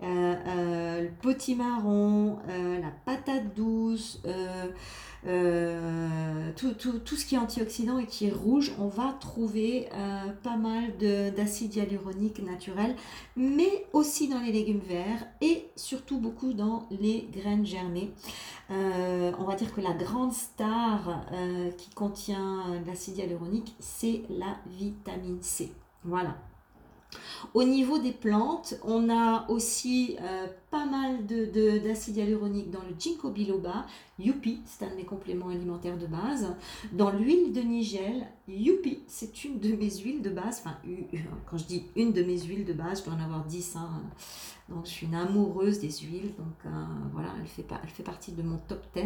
le 0.01 1.09
potimarron, 1.21 2.37
la 2.47 2.91
patate 3.05 3.55
douce, 3.55 4.21
euh, 5.27 6.51
tout, 6.55 7.15
ce 7.15 7.25
qui 7.25 7.35
est 7.35 7.37
antioxydant 7.37 7.99
et 7.99 8.05
qui 8.05 8.27
est 8.27 8.31
rouge, 8.31 8.71
on 8.79 8.87
va 8.87 9.15
trouver 9.19 9.89
euh, 9.93 10.27
pas 10.43 10.55
mal 10.55 10.95
d'acide 11.35 11.75
hyaluronique 11.75 12.41
naturel, 12.43 12.95
mais 13.35 13.85
aussi 13.93 14.27
dans 14.27 14.39
les 14.39 14.51
légumes 14.51 14.81
verts 14.87 15.25
et 15.41 15.67
surtout 15.75 16.19
beaucoup 16.19 16.53
dans 16.53 16.87
les 16.91 17.27
graines 17.31 17.65
germées. 17.65 18.11
Euh, 18.71 19.31
on 19.39 19.43
va 19.43 19.55
dire 19.55 19.73
que 19.73 19.81
la 19.81 19.93
grande 19.93 20.33
star 20.33 21.25
qui 21.77 21.89
contient 21.89 22.63
l'acide 22.85 23.17
hyaluronique, 23.17 23.75
c'est 23.79 24.21
la 24.29 24.57
vitamine 24.67 25.41
C. 25.41 25.71
Voilà. 26.03 26.35
Au 27.53 27.63
niveau 27.63 27.97
des 27.97 28.11
plantes, 28.11 28.75
on 28.83 29.09
a 29.09 29.49
aussi 29.49 30.17
euh, 30.21 30.47
pas 30.69 30.85
mal 30.85 31.25
d'acide 31.25 32.15
de, 32.15 32.19
hyaluronique 32.19 32.69
dans 32.69 32.81
le 32.81 32.93
ginkgo 32.97 33.31
biloba, 33.31 33.85
Youpi, 34.19 34.59
c'est 34.65 34.85
un 34.85 34.89
de 34.89 34.95
mes 34.95 35.05
compléments 35.05 35.47
alimentaires 35.47 35.97
de 35.97 36.05
base. 36.05 36.53
Dans 36.91 37.09
l'huile 37.09 37.53
de 37.53 37.61
nigel, 37.61 38.27
Youpi, 38.47 38.99
c'est 39.07 39.45
une 39.45 39.59
de 39.59 39.73
mes 39.75 39.89
huiles 39.89 40.21
de 40.21 40.29
base. 40.29 40.61
Enfin, 40.63 40.77
quand 41.49 41.57
je 41.57 41.65
dis 41.65 41.85
une 41.95 42.11
de 42.11 42.21
mes 42.21 42.39
huiles 42.39 42.65
de 42.65 42.73
base, 42.73 42.99
je 42.99 43.05
dois 43.05 43.13
en 43.13 43.23
avoir 43.23 43.45
10. 43.45 43.75
Hein. 43.77 43.89
Donc, 44.67 44.85
je 44.85 44.91
suis 44.91 45.07
une 45.07 45.15
amoureuse 45.15 45.79
des 45.79 45.91
huiles. 45.91 46.33
Donc, 46.37 46.53
euh, 46.65 46.69
voilà, 47.13 47.29
elle 47.39 47.47
fait, 47.47 47.65
elle 47.81 47.89
fait 47.89 48.03
partie 48.03 48.33
de 48.33 48.43
mon 48.43 48.57
top 48.57 48.85
10. 48.93 49.03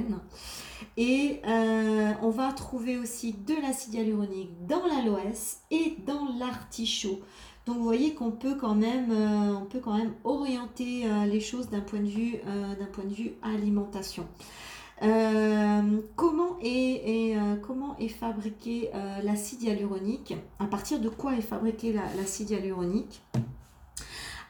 Et 0.98 1.42
euh, 1.48 2.12
on 2.22 2.30
va 2.30 2.52
trouver 2.52 2.98
aussi 2.98 3.34
de 3.34 3.54
l'acide 3.62 3.94
hyaluronique 3.94 4.66
dans 4.66 4.86
l'aloès 4.88 5.62
et 5.70 5.96
dans 6.06 6.28
l'artichaut. 6.40 7.20
Donc 7.66 7.78
vous 7.78 7.84
voyez 7.84 8.14
qu'on 8.14 8.32
peut 8.32 8.56
quand 8.56 8.76
même, 8.76 9.12
euh, 9.12 9.56
on 9.56 9.66
peut 9.66 9.80
quand 9.80 9.98
même 9.98 10.14
orienter 10.26 11.06
euh, 11.06 11.26
les 11.26 11.40
choses 11.40 11.70
d'un 11.70 11.80
point 11.80 12.00
de 12.00 12.08
vue, 12.08 12.36
euh, 12.46 12.74
alimentation. 13.42 14.28
comment, 16.16 16.58
est, 16.62 17.38
comment 17.62 17.98
est 18.00 18.10
fabriqué 18.10 18.90
l'acide 19.24 19.62
hyaluronique? 19.64 20.36
À 20.60 20.66
partir 20.66 21.00
de 21.00 21.10
quoi 21.10 21.36
est 21.36 21.42
fabriqué 21.42 21.94
l'acide 22.18 22.52
hyaluronique? 22.52 23.22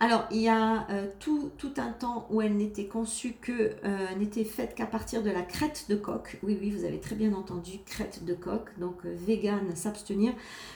Alors, 0.04 0.26
il 0.32 0.42
y 0.42 0.50
a 0.50 0.86
euh, 0.90 1.08
tout, 1.22 1.50
un 1.78 1.94
temps 1.94 2.28
où 2.30 2.42
elle 2.42 2.58
n'était 2.58 2.88
conçue 2.88 3.36
que, 3.40 3.72
euh, 3.86 4.16
n'était 4.18 4.44
faite 4.44 4.76
qu'à 4.76 4.86
partir 4.86 5.24
de 5.24 5.30
la 5.30 5.44
crête 5.44 5.86
de 5.88 5.96
coq. 5.96 6.40
Oui, 6.44 6.58
oui, 6.60 6.72
vous 6.72 6.84
avez 6.84 7.00
très 7.00 7.16
bien 7.16 7.32
entendu, 7.32 7.80
crête 7.86 8.26
de 8.26 8.34
coq, 8.34 8.78
donc 8.80 8.98
euh, 9.06 9.16
vegan, 9.16 9.74
s'abstenir. 9.78 10.34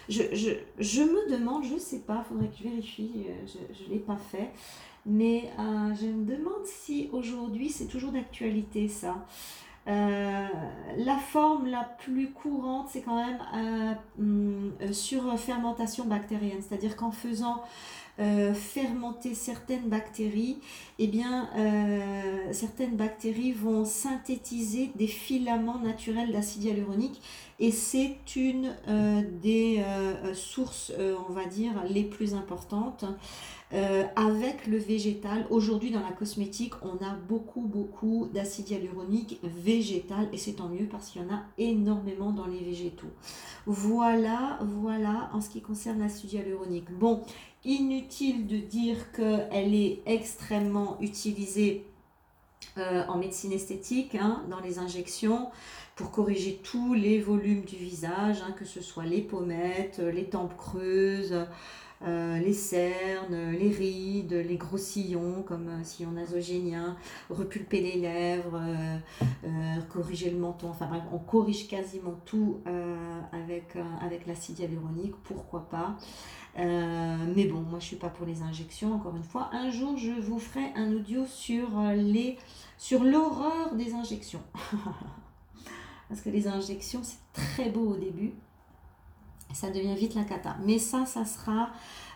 Je, 0.07 0.21
me 0.21 1.29
demande, 1.29 1.65
je 1.65 1.73
ne 1.73 1.79
sais 1.79 1.99
pas, 1.99 2.23
il 2.23 2.29
faudrait 2.29 2.47
que 2.47 2.55
je 2.57 2.63
vérifie, 2.69 3.27
je 3.45 3.83
ne 3.83 3.89
l'ai 3.89 3.99
pas 3.99 4.15
fait, 4.15 4.49
mais 5.05 5.51
je 5.57 6.05
me 6.05 6.23
demande 6.23 6.63
si 6.63 7.09
aujourd'hui 7.11 7.69
c'est 7.69 7.87
toujours 7.87 8.13
d'actualité 8.13 8.87
ça. 8.87 9.25
La 9.87 11.17
forme 11.17 11.67
la 11.67 11.83
plus 11.83 12.31
courante, 12.31 12.89
c'est 12.91 13.01
quand 13.01 13.15
même 13.15 13.97
hum, 14.19 14.73
sur 14.91 15.37
fermentation 15.39 16.05
bactérienne, 16.05 16.59
c'est-à-dire 16.61 16.95
qu'en 16.95 17.11
faisant 17.11 17.63
euh, 18.19 18.55
fermenter 18.55 19.35
certaines 19.35 19.89
bactéries, 19.89 20.57
eh 20.97 21.05
bien, 21.05 21.49
euh, 21.55 22.51
certaines 22.51 22.95
bactéries 22.95 23.51
vont 23.51 23.85
synthétiser 23.85 24.89
des 24.95 25.05
filaments 25.05 25.77
naturels 25.77 26.31
d'acide 26.31 26.63
hyaluronique 26.63 27.21
et 27.59 27.69
c'est 27.69 28.17
une 28.35 28.75
euh, 28.87 29.21
des 29.43 29.83
sources, 30.33 30.91
on 31.29 31.31
va 31.31 31.45
dire, 31.45 31.73
les 31.87 32.03
plus 32.03 32.33
importantes. 32.33 33.05
Avec 33.71 34.65
le 34.67 34.77
végétal, 34.77 35.45
aujourd'hui 35.49 35.91
dans 35.91 35.99
la 35.99 36.11
cosmétique, 36.11 36.73
on 36.81 37.03
a 37.03 37.15
beaucoup, 37.27 37.61
beaucoup 37.61 38.29
d'acide 38.33 38.69
hyaluronique 38.69 39.39
végétal 39.43 40.29
et 40.31 40.37
c'est 40.37 40.53
tant 40.53 40.69
mieux 40.69 40.85
parce 40.85 41.09
qu'il 41.09 41.21
y 41.21 41.25
en 41.25 41.33
a 41.33 41.43
énormément 41.57 42.31
dans 42.31 42.47
les 42.47 42.59
végétaux. 42.59 43.11
Voilà, 43.65 44.59
voilà 44.61 45.29
en 45.33 45.41
ce 45.41 45.49
qui 45.49 45.61
concerne 45.61 45.99
l'acide 45.99 46.31
hyaluronique. 46.31 46.89
Bon, 46.97 47.23
Inutile 47.67 48.47
de 48.47 48.57
dire 48.57 49.11
qu'elle 49.11 49.73
est 49.75 49.99
extrêmement 50.05 50.97
utilisée 51.01 51.85
euh, 52.77 53.03
en 53.07 53.17
médecine 53.17 53.51
esthétique, 53.51 54.15
hein, 54.15 54.43
dans 54.49 54.61
les 54.61 54.79
injections, 54.79 55.49
pour 55.97 56.11
corriger 56.11 56.61
tous 56.63 56.93
les 56.93 57.19
volumes 57.19 57.65
du 57.65 57.75
visage, 57.75 58.37
hein, 58.41 58.53
que 58.57 58.63
ce 58.63 58.79
soit 58.79 59.03
les 59.03 59.19
pommettes, 59.21 59.99
les 59.99 60.29
tempes 60.29 60.55
creuses, 60.55 61.35
euh, 62.05 62.37
les 62.39 62.53
cernes, 62.53 63.51
les 63.51 63.69
rides, 63.69 64.33
les 64.33 64.57
gros 64.57 64.77
sillons 64.77 65.43
comme 65.43 65.67
un 65.69 65.83
sillon 65.83 66.11
nasogénien, 66.11 66.95
repulper 67.29 67.81
les 67.81 67.99
lèvres, 67.99 68.61
euh, 69.21 69.81
corriger 69.89 70.29
le 70.29 70.37
menton, 70.37 70.69
enfin 70.69 70.87
bref, 70.87 71.03
on 71.11 71.19
corrige 71.19 71.67
quasiment 71.67 72.19
tout 72.25 72.59
avec, 73.31 73.77
avec 74.01 74.27
l'acide 74.27 74.59
hyaluronique, 74.59 75.15
pourquoi 75.23 75.67
pas. 75.69 75.97
Euh, 76.59 77.17
mais 77.35 77.45
bon, 77.45 77.61
moi 77.61 77.79
je 77.79 77.85
suis 77.85 77.95
pas 77.97 78.09
pour 78.09 78.25
les 78.25 78.41
injections, 78.41 78.93
encore 78.93 79.15
une 79.15 79.23
fois. 79.23 79.49
Un 79.53 79.69
jour, 79.69 79.95
je 79.97 80.11
vous 80.11 80.39
ferai 80.39 80.71
un 80.75 80.91
audio 80.91 81.25
sur 81.25 81.67
euh, 81.79 82.31
sur 82.77 83.03
l'horreur 83.03 83.75
des 83.75 83.93
injections. 83.93 84.41
Parce 86.09 86.21
que 86.21 86.29
les 86.29 86.47
injections, 86.47 87.01
c'est 87.03 87.19
très 87.33 87.69
beau 87.69 87.91
au 87.91 87.97
début. 87.97 88.33
Ça 89.53 89.69
devient 89.69 89.95
vite 89.95 90.15
la 90.15 90.23
cata. 90.23 90.55
Mais 90.63 90.79
ça, 90.79 91.05
ça 91.05 91.25
sera 91.25 91.69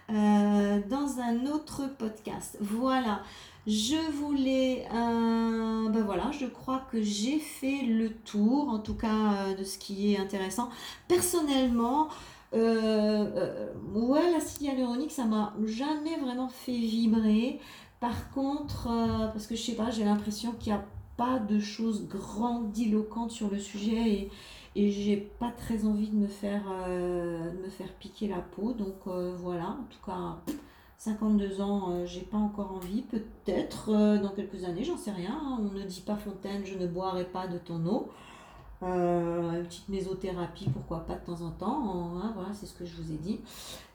euh, 0.10 0.80
dans 0.90 1.20
un 1.20 1.46
autre 1.48 1.84
podcast. 1.98 2.58
Voilà. 2.60 3.22
Je 3.68 4.12
voulais, 4.14 4.88
ben 4.92 6.04
voilà, 6.04 6.32
je 6.32 6.48
crois 6.48 6.82
que 6.92 7.00
j'ai 7.00 7.38
fait 7.38 7.84
le 7.84 8.10
tour, 8.10 8.70
en 8.70 8.80
tout 8.80 8.96
cas 8.96 9.54
de 9.56 9.64
ce 9.64 9.78
qui 9.78 10.14
est 10.14 10.18
intéressant. 10.18 10.70
Personnellement, 11.08 12.10
euh, 12.54 13.30
euh, 13.36 13.72
ouais, 13.94 14.32
l'acide 14.32 14.64
hyaluronique, 14.64 15.12
ça 15.12 15.26
m'a 15.26 15.54
jamais 15.66 16.18
vraiment 16.18 16.50
fait 16.50 16.78
vibrer. 16.78 17.60
Par 18.00 18.32
contre, 18.32 18.88
euh, 18.90 19.28
parce 19.28 19.48
que 19.48 19.56
je 19.56 19.62
sais 19.62 19.76
pas, 19.76 19.90
j'ai 19.90 20.04
l'impression 20.04 20.52
qu'il 20.54 20.74
n'y 20.74 20.80
a 20.80 20.84
pas 21.18 21.40
de 21.40 21.60
choses 21.60 22.08
grandiloquentes 22.08 23.32
sur 23.32 23.50
le 23.50 23.60
sujet 23.60 24.10
et, 24.10 24.32
et 24.75 24.92
j'ai 24.92 25.18
pas 25.18 25.51
très 25.51 25.86
envie 25.86 26.10
de 26.10 26.16
me 26.16 26.28
faire, 26.28 26.63
me 26.88 27.70
faire 27.70 27.92
piquer 28.00 28.28
la 28.28 28.40
peau. 28.40 28.74
Donc 28.74 29.06
voilà, 29.06 29.70
en 29.70 29.86
tout 29.90 30.06
cas, 30.06 30.38
52 30.98 31.62
ans, 31.62 32.06
j'ai 32.06 32.22
pas 32.22 32.38
encore 32.38 32.72
envie. 32.72 33.01
Peut-être 33.01 33.92
dans 34.22 34.30
quelques 34.30 34.63
années, 34.63 34.84
j'en 34.84 34.98
sais 34.98 35.12
rien. 35.12 35.40
Hein. 35.44 35.60
On 35.60 35.78
ne 35.78 35.84
dit 35.84 36.01
pas 36.01 36.16
Fontaine, 36.16 36.66
je 36.66 36.78
ne 36.78 36.88
boirai 36.88 37.25
pas 37.25 37.48
de 37.48 37.58
ton 37.58 37.86
eau. 37.86 38.10
Euh, 38.84 39.60
une 39.60 39.66
petite 39.68 39.90
mésothérapie, 39.90 40.68
pourquoi 40.74 41.01
pas 41.01 41.13
de 41.13 41.24
temps 41.24 41.42
en 41.42 41.51
temps, 41.51 42.18
hein, 42.18 42.32
voilà, 42.34 42.50
c'est 42.54 42.66
ce 42.66 42.74
que 42.74 42.84
je 42.84 42.96
vous 42.96 43.12
ai 43.12 43.18
dit. 43.18 43.40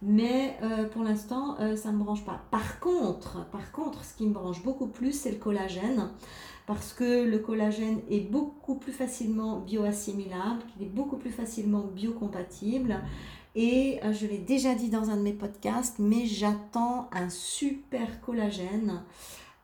Mais 0.00 0.56
euh, 0.62 0.88
pour 0.88 1.02
l'instant, 1.02 1.56
euh, 1.58 1.74
ça 1.74 1.90
ne 1.90 1.96
me 1.96 2.04
branche 2.04 2.24
pas. 2.24 2.40
Par 2.52 2.78
contre, 2.78 3.44
par 3.46 3.72
contre, 3.72 4.04
ce 4.04 4.14
qui 4.14 4.26
me 4.26 4.32
branche 4.32 4.62
beaucoup 4.62 4.86
plus, 4.86 5.12
c'est 5.12 5.32
le 5.32 5.38
collagène, 5.38 6.10
parce 6.66 6.92
que 6.92 7.24
le 7.24 7.38
collagène 7.38 8.00
est 8.10 8.20
beaucoup 8.20 8.74
plus 8.74 8.92
facilement 8.92 9.60
bioassimilable, 9.60 10.62
il 10.78 10.86
est 10.86 10.90
beaucoup 10.90 11.16
plus 11.16 11.30
facilement 11.30 11.84
biocompatible. 11.94 13.00
Et 13.54 14.00
je 14.12 14.26
l'ai 14.26 14.36
déjà 14.36 14.74
dit 14.74 14.90
dans 14.90 15.08
un 15.08 15.16
de 15.16 15.22
mes 15.22 15.32
podcasts, 15.32 15.98
mais 15.98 16.26
j'attends 16.26 17.08
un 17.12 17.30
super 17.30 18.20
collagène. 18.20 19.02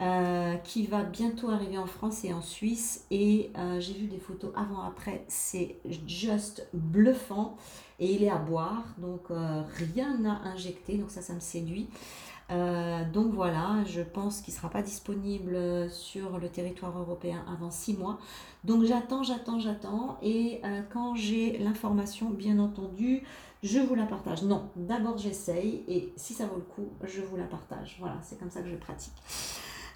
Euh, 0.02 0.56
qui 0.56 0.85
va 0.87 1.04
bientôt 1.04 1.50
arriver 1.50 1.78
en 1.78 1.87
France 1.87 2.25
et 2.25 2.32
en 2.32 2.42
Suisse. 2.42 3.06
Et 3.12 3.52
euh, 3.56 3.78
j'ai 3.78 3.92
vu 3.92 4.09
des 4.09 4.18
photos 4.18 4.50
avant-après, 4.56 5.25
c'est 5.28 5.76
juste 6.09 6.66
bluffant. 6.73 7.56
Et 8.00 8.14
il 8.14 8.25
est 8.25 8.30
à 8.30 8.38
boire, 8.38 8.82
donc 8.99 9.30
euh, 9.30 9.62
rien 9.76 10.25
à 10.25 10.49
injecter, 10.49 10.97
donc 10.97 11.11
ça, 11.11 11.23
ça 11.23 11.35
me 11.35 11.40
séduit. 11.40 11.88
Donc 13.12 13.32
voilà, 13.32 13.85
je 13.87 14.00
pense 14.00 14.40
qu'il 14.40 14.52
ne 14.52 14.59
sera 14.59 14.71
pas 14.71 14.82
disponible 14.82 15.90
sur 15.90 16.38
le 16.38 16.49
territoire 16.49 16.99
européen 16.99 17.44
avant 17.52 17.71
six 17.71 17.97
mois. 17.97 18.18
Donc 18.64 18.85
j'attends, 18.85 19.23
j'attends, 19.23 19.59
j'attends. 19.59 20.18
Et 20.23 20.61
quand 20.92 21.14
j'ai 21.14 21.59
l'information, 21.59 22.30
bien 22.30 22.59
entendu, 22.59 23.23
je 23.62 23.78
vous 23.78 23.94
la 23.94 24.06
partage. 24.06 24.42
Non, 24.42 24.71
d'abord 24.76 25.18
j'essaye 25.18 25.85
et 25.88 26.12
si 26.16 26.35
ça 26.35 26.47
vaut 26.47 26.56
le 26.56 26.62
coup, 26.62 26.88
je 27.04 27.21
vous 27.23 27.37
la 27.37 27.44
partage. 27.44 27.97
Voilà, 28.00 28.16
c'est 28.23 28.38
comme 28.38 28.50
ça 28.50 28.61
que 28.61 28.68
je 28.68 28.76
pratique. 28.76 29.14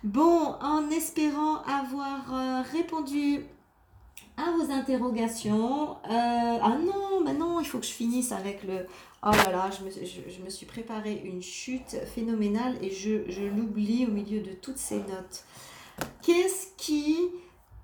Bon, 0.05 0.55
en 0.61 0.89
espérant 0.91 1.63
avoir 1.63 2.33
euh, 2.33 2.63
répondu 2.71 3.45
à 4.37 4.51
vos 4.53 4.71
interrogations. 4.71 5.93
Euh, 5.93 6.59
ah 6.63 6.77
non, 6.85 7.21
mais 7.25 7.35
non, 7.35 7.61
il 7.61 7.67
faut 7.67 7.79
que 7.79 7.87
je 7.87 7.93
finisse 7.93 8.33
avec 8.33 8.63
le... 8.65 8.87
Oh 9.23 9.31
là 9.31 9.51
là, 9.51 9.71
je 9.71 9.85
me, 9.85 9.91
je, 9.91 10.43
me 10.45 10.51
suis 10.51 10.67
préparé 10.67 11.23
une 11.25 11.43
chute 11.43 11.97
phénoménale 12.15 12.77
et 12.83 12.91
je, 12.91 13.29
je 13.29 13.43
l'oublie 13.43 14.07
au 14.07 14.11
milieu 14.11 14.41
de 14.41 14.53
toutes 14.53 14.79
ces 14.79 14.99
notes. 14.99 15.45
Qu'est-ce 16.23 16.69
qui 16.77 17.17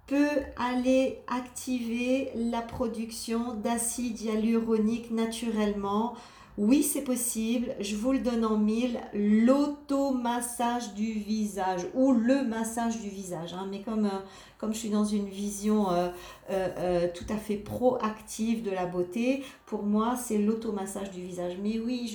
peut 0.06 0.42
aller 0.56 1.18
activer 1.26 2.30
la 2.34 2.60
production 2.60 3.54
d'acide 3.54 4.20
hyaluronique 4.20 5.10
naturellement? 5.10 6.14
Oui, 6.58 6.82
c'est 6.82 7.02
possible. 7.02 7.74
Je 7.80 7.96
vous 7.96 8.12
le 8.12 8.18
donne 8.18 8.44
en 8.44 8.58
mille. 8.58 9.00
L'automassage 9.14 10.92
du 10.92 11.12
visage 11.12 11.86
ou 11.94 12.12
le 12.12 12.44
massage 12.44 13.00
du 13.00 13.08
visage. 13.08 13.54
Hein. 13.54 13.66
Mais 13.70 13.80
comme, 13.80 14.04
euh, 14.04 14.20
comme 14.58 14.74
je 14.74 14.78
suis 14.78 14.90
dans 14.90 15.04
une 15.06 15.28
vision 15.28 15.90
euh, 15.90 16.10
euh, 16.50 17.08
tout 17.14 17.24
à 17.30 17.36
fait 17.36 17.56
proactive 17.56 18.62
de 18.62 18.70
la 18.70 18.84
beauté, 18.84 19.42
pour 19.64 19.82
moi, 19.82 20.14
c'est 20.22 20.36
l'automassage 20.36 21.10
du 21.10 21.22
visage. 21.22 21.54
Mais 21.62 21.78
oui, 21.78 22.14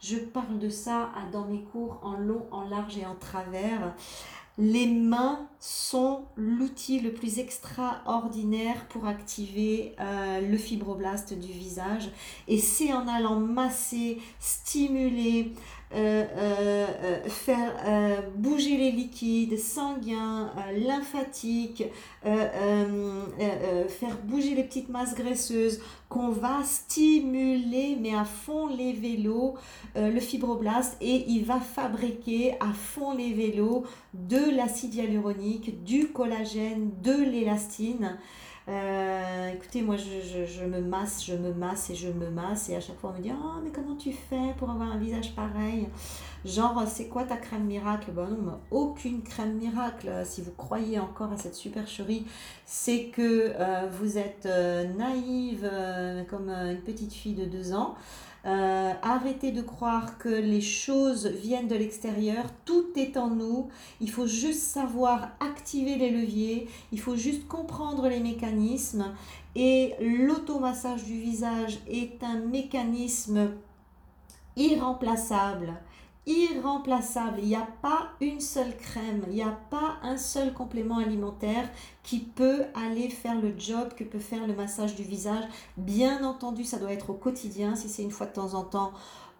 je 0.00 0.16
parle 0.16 0.58
de 0.58 0.68
ça 0.68 1.10
dans 1.32 1.44
mes 1.44 1.62
cours 1.62 2.00
en 2.02 2.14
long, 2.14 2.46
en 2.50 2.68
large 2.68 2.98
et 2.98 3.06
en 3.06 3.14
travers. 3.14 3.94
Les 4.58 4.86
mains 4.86 5.48
sont 5.58 6.24
l'outil 6.36 7.00
le 7.00 7.12
plus 7.12 7.38
extraordinaire 7.38 8.86
pour 8.88 9.06
activer 9.06 9.94
euh, 10.00 10.40
le 10.40 10.56
fibroblast 10.56 11.38
du 11.38 11.52
visage. 11.52 12.10
Et 12.48 12.58
c'est 12.58 12.92
en 12.92 13.08
allant 13.08 13.40
masser, 13.40 14.20
stimuler, 14.38 15.52
faire 15.90 17.72
bouger 18.36 18.76
les 18.76 18.92
liquides 18.92 19.58
sanguins, 19.58 20.52
lymphatiques, 20.76 21.84
faire 22.22 24.16
bouger 24.24 24.54
les 24.54 24.64
petites 24.64 24.88
masses 24.88 25.14
graisseuses, 25.14 25.80
qu'on 26.08 26.30
va 26.30 26.62
stimuler, 26.64 27.96
mais 28.00 28.14
à 28.14 28.24
fond 28.24 28.68
les 28.68 28.92
vélos, 28.92 29.56
le 29.96 30.20
fibroblast, 30.20 30.96
et 31.00 31.24
il 31.28 31.44
va 31.44 31.58
fabriquer 31.58 32.54
à 32.60 32.72
fond 32.72 33.14
les 33.14 33.32
vélos 33.32 33.84
de 34.14 34.56
l'acide 34.56 34.94
hyaluronique, 34.94 35.82
du 35.84 36.08
collagène, 36.08 36.90
de 37.02 37.24
l'élastine. 37.24 38.18
Euh, 38.70 39.48
écoutez, 39.52 39.82
moi, 39.82 39.96
je, 39.96 40.64
me 40.64 40.80
masse, 40.80 41.24
je 41.24 41.34
me 41.34 41.52
masse 41.52 41.90
et 41.90 41.96
je 41.96 42.08
me 42.08 42.30
masse. 42.30 42.68
Et 42.68 42.76
à 42.76 42.80
chaque 42.80 42.98
fois, 42.98 43.10
on 43.12 43.18
me 43.18 43.22
dit 43.22 43.32
Oh, 43.32 43.60
mais 43.64 43.70
comment 43.70 43.96
tu 43.96 44.12
fais 44.12 44.54
pour 44.58 44.70
avoir 44.70 44.92
un 44.92 44.98
visage 44.98 45.34
pareil? 45.34 45.88
Genre, 46.44 46.84
c'est 46.86 47.08
quoi 47.08 47.24
ta 47.24 47.36
crème 47.36 47.64
miracle? 47.64 48.12
Ben 48.12 48.28
non, 48.28 48.60
aucune 48.70 49.22
crème 49.22 49.54
miracle. 49.54 50.08
Si 50.24 50.40
vous 50.40 50.52
croyez 50.52 51.00
encore 51.00 51.32
à 51.32 51.36
cette 51.36 51.56
supercherie, 51.56 52.26
c'est 52.64 53.06
que 53.06 53.52
euh, 53.58 53.88
vous 53.90 54.18
êtes 54.18 54.46
euh, 54.46 54.84
naïve 54.94 55.68
comme 56.30 56.48
une 56.48 56.80
petite 56.80 57.12
fille 57.12 57.34
de 57.34 57.46
deux 57.46 57.72
ans. 57.74 57.96
Euh, 58.46 58.92
arrêtez 59.02 59.52
de 59.52 59.60
croire 59.60 60.16
que 60.16 60.28
les 60.28 60.62
choses 60.62 61.26
viennent 61.26 61.68
de 61.68 61.74
l'extérieur. 61.74 62.44
Tout 62.64 62.86
est 62.96 63.16
en 63.16 63.28
nous. 63.28 63.68
Il 64.00 64.10
faut 64.10 64.26
juste 64.26 64.62
savoir 64.62 65.30
activer 65.40 65.96
les 65.96 66.10
leviers. 66.10 66.68
Il 66.92 67.00
faut 67.00 67.16
juste 67.16 67.46
comprendre 67.48 68.08
les 68.08 68.20
mécanismes. 68.20 69.12
Et 69.54 69.94
l'automassage 70.00 71.04
du 71.04 71.18
visage 71.18 71.80
est 71.88 72.22
un 72.22 72.38
mécanisme 72.38 73.50
irremplaçable 74.56 75.74
irremplaçable. 76.26 77.38
Il 77.42 77.48
n'y 77.48 77.56
a 77.56 77.68
pas 77.82 78.10
une 78.20 78.40
seule 78.40 78.76
crème, 78.76 79.22
il 79.28 79.34
n'y 79.34 79.42
a 79.42 79.58
pas 79.70 79.96
un 80.02 80.16
seul 80.16 80.52
complément 80.52 80.98
alimentaire 80.98 81.68
qui 82.02 82.20
peut 82.20 82.64
aller 82.74 83.08
faire 83.08 83.40
le 83.40 83.54
job 83.58 83.94
que 83.96 84.04
peut 84.04 84.18
faire 84.18 84.46
le 84.46 84.54
massage 84.54 84.94
du 84.94 85.02
visage. 85.02 85.44
Bien 85.76 86.24
entendu, 86.24 86.64
ça 86.64 86.78
doit 86.78 86.92
être 86.92 87.10
au 87.10 87.14
quotidien. 87.14 87.74
Si 87.74 87.88
c'est 87.88 88.02
une 88.02 88.10
fois 88.10 88.26
de 88.26 88.32
temps 88.32 88.54
en 88.54 88.64
temps, 88.64 88.92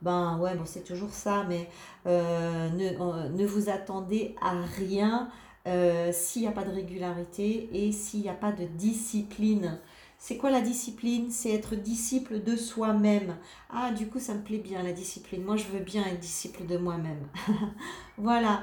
ben 0.03 0.39
ouais, 0.39 0.55
bon, 0.55 0.65
c'est 0.65 0.85
toujours 0.85 1.13
ça, 1.13 1.45
mais 1.49 1.69
euh, 2.07 2.69
ne, 2.71 3.29
ne, 3.37 3.47
vous 3.47 3.69
attendez 3.69 4.35
à 4.41 4.61
rien 4.79 5.29
euh, 5.67 6.11
s'il 6.13 6.43
n'y 6.43 6.49
a 6.49 6.53
pas 6.53 6.65
de 6.65 6.71
régularité 6.71 7.69
et 7.73 7.93
s'il 7.93 8.21
n'y 8.21 8.31
a 8.31 8.35
pas 8.35 8.53
de 8.53 8.65
discipline. 8.65 9.79
C'est 10.23 10.37
quoi 10.37 10.50
la 10.50 10.61
discipline? 10.61 11.31
C'est 11.31 11.50
être 11.50 11.77
disciple 11.77 12.43
de 12.43 12.55
soi-même. 12.55 13.38
Ah, 13.71 13.90
du 13.90 14.07
coup, 14.07 14.21
ça 14.21 14.35
me 14.35 14.42
plaît 14.42 14.59
bien 14.59 14.83
la 14.83 14.92
discipline. 14.92 15.42
Moi, 15.42 15.57
je 15.57 15.64
veux 15.64 15.81
bien 15.81 16.05
être 16.05 16.21
disciple 16.21 16.66
de 16.66 16.77
moi-même. 16.77 17.27
voilà. 18.18 18.62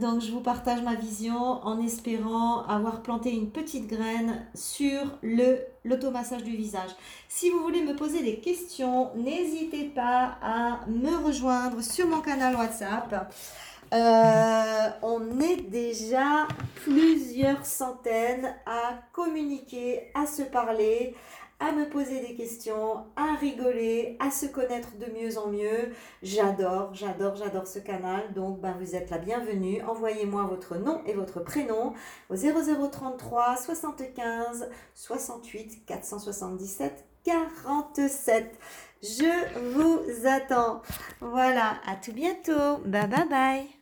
Donc, 0.00 0.20
je 0.20 0.32
vous 0.32 0.40
partage 0.40 0.82
ma 0.82 0.96
vision 0.96 1.38
en 1.38 1.80
espérant 1.80 2.64
avoir 2.64 3.04
planté 3.04 3.30
une 3.30 3.52
petite 3.52 3.86
graine 3.86 4.44
sur 4.54 5.16
le 5.22 5.60
l'automassage 5.84 6.42
du 6.42 6.56
visage. 6.56 6.90
Si 7.28 7.48
vous 7.48 7.60
voulez 7.60 7.82
me 7.82 7.94
poser 7.94 8.22
des 8.22 8.40
questions, 8.40 9.10
n'hésitez 9.14 9.84
pas 9.84 10.36
à 10.42 10.80
me 10.88 11.24
rejoindre 11.24 11.80
sur 11.80 12.08
mon 12.08 12.20
canal 12.20 12.56
WhatsApp. 12.56 13.32
Euh, 13.92 14.88
on 15.02 15.40
est 15.40 15.62
déjà 15.62 16.46
plusieurs 16.82 17.64
centaines 17.64 18.54
à 18.66 19.00
communiquer, 19.12 20.10
à 20.14 20.26
se 20.26 20.42
parler, 20.42 21.14
à 21.60 21.72
me 21.72 21.88
poser 21.88 22.20
des 22.20 22.34
questions, 22.34 23.06
à 23.16 23.34
rigoler, 23.40 24.16
à 24.20 24.30
se 24.30 24.46
connaître 24.46 24.90
de 24.98 25.06
mieux 25.12 25.38
en 25.38 25.48
mieux. 25.48 25.92
J'adore, 26.22 26.94
j'adore, 26.94 27.34
j'adore 27.36 27.66
ce 27.66 27.78
canal. 27.78 28.32
Donc, 28.34 28.60
ben, 28.60 28.76
vous 28.78 28.94
êtes 28.94 29.10
la 29.10 29.18
bienvenue. 29.18 29.82
Envoyez-moi 29.82 30.44
votre 30.44 30.76
nom 30.76 31.00
et 31.06 31.14
votre 31.14 31.40
prénom 31.40 31.94
au 32.30 32.36
0033 32.36 33.56
75 33.56 34.68
68 34.94 35.84
477 35.86 37.04
47. 37.24 38.58
Je 39.02 39.70
vous 39.74 40.26
attends. 40.26 40.82
Voilà, 41.20 41.76
à 41.86 41.96
tout 41.96 42.12
bientôt. 42.12 42.78
Bye 42.84 43.08
bye 43.08 43.28
bye. 43.28 43.77